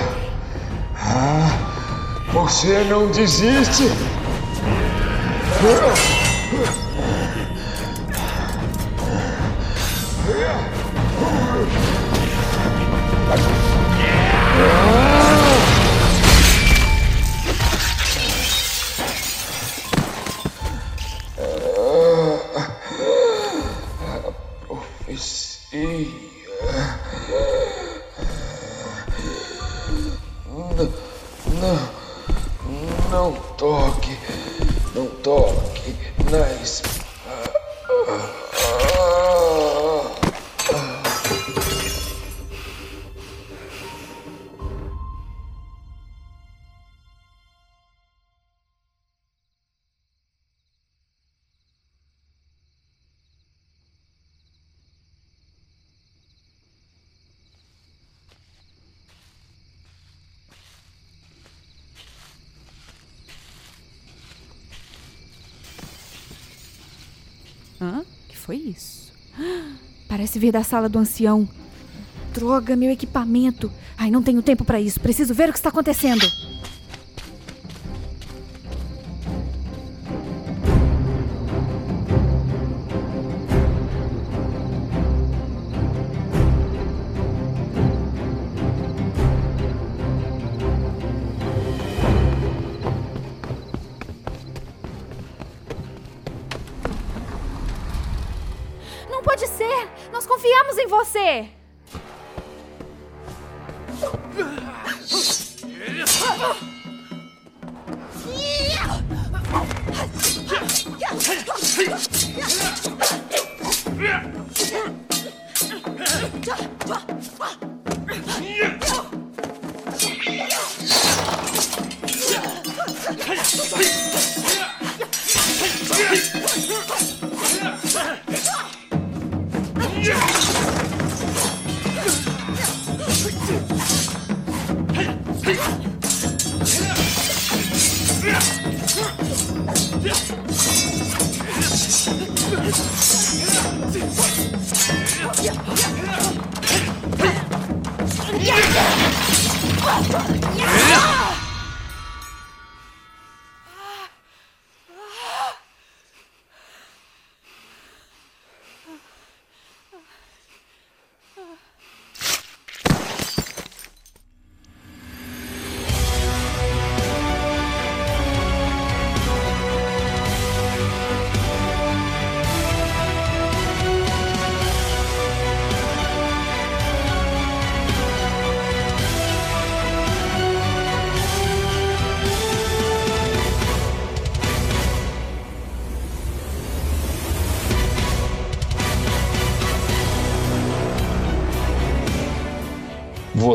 Ah, 0.95 1.49
você 2.31 2.85
não 2.89 3.11
desiste. 3.11 3.89
Profecia. 5.59 6.15
Foi 68.45 68.57
isso? 68.57 69.11
Parece 70.07 70.37
vir 70.37 70.51
da 70.51 70.63
sala 70.63 70.87
do 70.87 70.99
ancião. 70.99 71.49
Droga, 72.31 72.75
meu 72.75 72.91
equipamento. 72.91 73.71
Ai, 73.97 74.11
não 74.11 74.21
tenho 74.21 74.43
tempo 74.43 74.63
pra 74.63 74.79
isso. 74.79 74.99
Preciso 74.99 75.33
ver 75.33 75.49
o 75.49 75.51
que 75.51 75.57
está 75.57 75.69
acontecendo. 75.69 76.23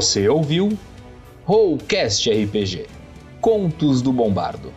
Você 0.00 0.30
ouviu 0.30 0.78
Rollcast 1.44 2.30
RPG 2.30 2.86
Contos 3.38 4.00
do 4.00 4.10
Bombardo 4.10 4.72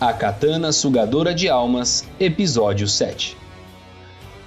A 0.00 0.12
Katana 0.12 0.70
Sugadora 0.70 1.34
de 1.34 1.48
Almas, 1.48 2.06
Episódio 2.20 2.86
7 2.86 3.36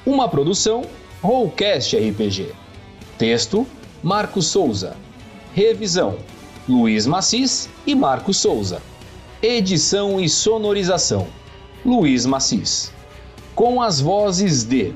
Uma 0.06 0.30
produção 0.30 0.84
Rollcast 1.22 1.98
RPG 1.98 2.54
Texto 3.18 3.68
Marcos 4.02 4.48
Souza. 4.48 4.96
Revisão 5.54 6.16
Luiz 6.66 7.06
Macis 7.06 7.70
e 7.86 7.94
Marcos 7.94 8.38
Souza. 8.38 8.82
Edição 9.44 10.18
e 10.18 10.30
sonorização 10.30 11.28
Luiz 11.86 12.26
Macis 12.26 12.94
Com 13.54 13.82
as 13.82 14.00
vozes 14.00 14.64
de 14.64 14.94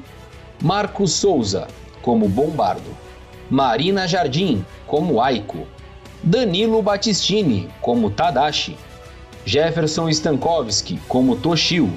Marcos 0.63 1.12
Souza 1.12 1.67
como 2.02 2.30
Bombardo 2.30 3.04
Marina 3.50 4.08
Jardim 4.08 4.66
como 4.88 5.22
Aiko. 5.22 5.68
Danilo 6.28 6.82
Battistini 6.82 7.70
como 7.82 8.10
Tadashi, 8.10 8.76
Jefferson 9.46 10.12
Stankowski 10.12 11.00
como 11.08 11.36
Toshio, 11.36 11.88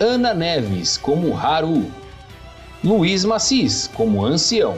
Ana 0.00 0.34
Neves 0.34 0.98
como 0.98 1.38
Haru, 1.38 1.88
Luiz 2.82 3.24
Macis 3.24 3.88
como 3.94 4.26
Ancião, 4.26 4.76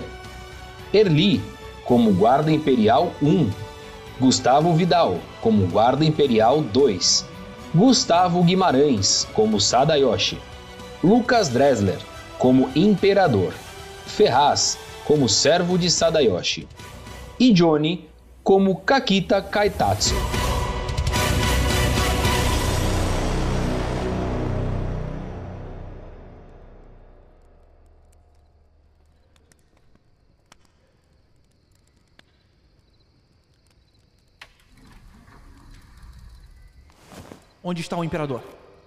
Erli 0.93 1.41
como 1.87 2.13
Guarda 2.13 2.53
Imperial 2.53 3.15
1, 3.23 3.51
Gustavo 4.21 4.75
Vidal 4.75 5.19
como 5.41 5.67
Guarda 5.69 6.05
Imperial 6.05 6.61
2, 6.61 7.25
Gustavo 7.75 8.43
Guimarães 8.43 9.27
como 9.33 9.59
Sadayoshi, 9.59 10.39
Lucas 11.03 11.49
Dresler 11.49 11.99
como 12.39 12.69
Imperador, 12.75 13.55
Ferraz 14.05 14.77
como 15.05 15.29
Servo 15.29 15.77
de 15.77 15.91
Sadayoshi 15.91 16.67
e 17.39 17.53
Johnny 17.53 18.09
como 18.43 18.81
Kakita 18.81 19.41
Kaitatsu. 19.43 20.15
Onde 37.67 37.81
está 37.81 37.97
o 37.97 38.05
imperador? 38.05 38.43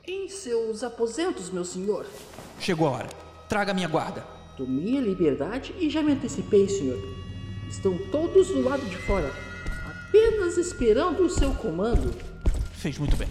Em 0.05 0.29
seus 0.29 0.83
aposentos, 0.83 1.49
meu 1.49 1.65
senhor. 1.65 2.05
Chegou 2.59 2.87
a 2.87 2.91
hora. 2.91 3.09
Traga 3.49 3.73
minha 3.73 3.87
guarda. 3.87 4.36
Tomei 4.57 4.97
a 4.97 5.01
liberdade 5.01 5.71
e 5.79 5.87
já 5.87 6.01
me 6.01 6.13
antecipei, 6.13 6.67
senhor. 6.67 6.97
Estão 7.69 7.95
todos 8.11 8.47
do 8.47 8.63
lado 8.63 8.83
de 8.89 8.97
fora, 8.97 9.31
apenas 9.87 10.57
esperando 10.57 11.23
o 11.23 11.29
seu 11.29 11.53
comando. 11.53 12.11
Fez 12.71 12.97
muito 12.97 13.15
bem. 13.15 13.27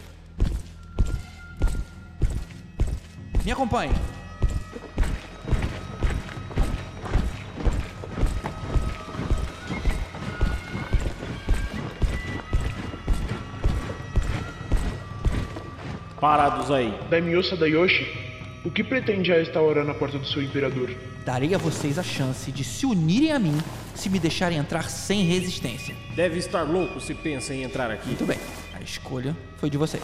Me 3.45 3.51
acompanhe. 3.51 3.93
Parados 16.21 16.71
aí. 16.71 16.97
Daimyo 17.11 17.43
Sadayoshi, 17.43 18.26
o 18.67 18.71
que 18.71 18.83
pretende 18.83 19.33
a 19.33 19.37
esta 19.37 19.61
hora 19.61 19.85
na 19.85 19.95
porta 19.95 20.19
do 20.19 20.27
seu 20.27 20.43
imperador? 20.43 20.91
Darei 21.25 21.55
a 21.55 21.59
vocês 21.59 22.01
a 22.01 22.03
chance 22.03 22.51
de 22.51 22.65
se 22.65 22.85
unirem 22.85 23.31
a 23.31 23.39
mim 23.39 23.57
se 23.95 24.11
me 24.11 24.19
deixarem 24.19 24.59
entrar 24.59 24.91
sem 24.91 25.23
resistência. 25.23 25.95
Deve 26.17 26.41
estar 26.41 26.65
louco 26.65 27.01
se 27.01 27.15
pensa 27.15 27.55
em 27.55 27.63
entrar 27.63 27.93
aqui. 27.93 28.09
Muito 28.09 28.27
bem. 28.27 28.39
A 28.75 28.83
escolha 28.83 29.37
foi 29.59 29.71
de 29.71 29.79
vocês. 29.79 30.03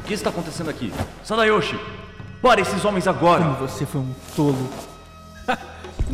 O 0.00 0.02
que 0.04 0.14
está 0.14 0.30
acontecendo 0.30 0.68
aqui? 0.68 0.92
Sadayoshi, 1.22 1.78
pare 2.42 2.62
esses 2.62 2.84
homens 2.84 3.06
agora! 3.06 3.44
Como 3.44 3.68
você 3.68 3.86
foi 3.86 4.00
um 4.00 4.12
tolo. 4.34 4.91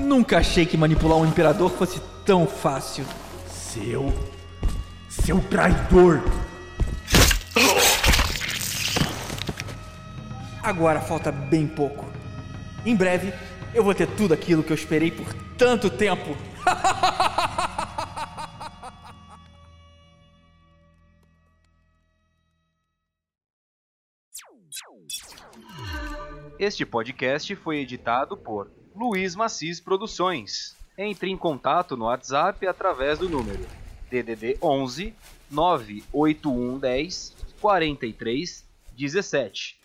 Nunca 0.01 0.39
achei 0.39 0.65
que 0.65 0.77
manipular 0.77 1.19
um 1.19 1.27
imperador 1.27 1.71
fosse 1.71 2.01
tão 2.25 2.47
fácil. 2.47 3.05
Seu. 3.49 4.13
Seu 5.09 5.41
traidor! 5.41 6.23
Agora 10.63 11.01
falta 11.01 11.33
bem 11.33 11.67
pouco. 11.67 12.07
Em 12.85 12.95
breve, 12.95 13.33
eu 13.75 13.83
vou 13.83 13.95
ter 13.95 14.07
tudo 14.07 14.35
aquilo 14.35 14.63
que 14.63 14.71
eu 14.71 14.75
esperei 14.75 15.11
por 15.11 15.33
tanto 15.57 15.91
tempo. 15.91 16.37
Este 26.59 26.85
podcast 26.85 27.55
foi 27.57 27.79
editado 27.79 28.37
por 28.37 28.71
Luiz 28.99 29.37
Macis 29.37 29.79
Produções. 29.79 30.77
Entre 30.99 31.31
em 31.31 31.37
contato 31.37 31.97
no 31.97 32.07
WhatsApp 32.07 32.67
através 32.67 33.21
do 33.21 33.29
número 33.29 33.65
DDD 34.11 34.59
11 34.61 35.15
98110 35.49 37.33
43 37.61 38.67
17 38.97 39.78